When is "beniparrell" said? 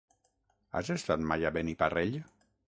1.59-2.19